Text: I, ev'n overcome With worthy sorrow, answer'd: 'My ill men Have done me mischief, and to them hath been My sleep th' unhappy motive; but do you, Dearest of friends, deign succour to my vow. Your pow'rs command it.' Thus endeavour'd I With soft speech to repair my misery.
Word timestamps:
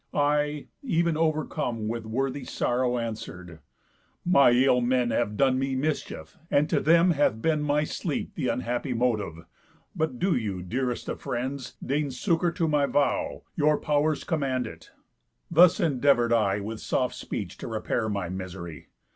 I, 0.15 0.65
ev'n 0.83 1.15
overcome 1.15 1.87
With 1.87 2.07
worthy 2.07 2.43
sorrow, 2.43 2.97
answer'd: 2.97 3.59
'My 4.25 4.49
ill 4.49 4.81
men 4.81 5.11
Have 5.11 5.37
done 5.37 5.59
me 5.59 5.75
mischief, 5.75 6.39
and 6.49 6.67
to 6.71 6.79
them 6.79 7.11
hath 7.11 7.39
been 7.39 7.61
My 7.61 7.83
sleep 7.83 8.33
th' 8.35 8.47
unhappy 8.47 8.93
motive; 8.95 9.45
but 9.95 10.17
do 10.17 10.35
you, 10.35 10.63
Dearest 10.63 11.07
of 11.07 11.21
friends, 11.21 11.75
deign 11.85 12.09
succour 12.09 12.51
to 12.51 12.67
my 12.67 12.87
vow. 12.87 13.43
Your 13.55 13.79
pow'rs 13.79 14.23
command 14.23 14.65
it.' 14.65 14.89
Thus 15.51 15.79
endeavour'd 15.79 16.33
I 16.33 16.61
With 16.61 16.79
soft 16.79 17.13
speech 17.13 17.55
to 17.59 17.67
repair 17.67 18.09
my 18.09 18.27
misery. 18.27 18.87